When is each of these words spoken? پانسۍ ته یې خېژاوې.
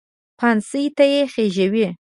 پانسۍ 0.39 0.85
ته 0.97 1.03
یې 1.11 1.21
خېژاوې. 1.33 1.87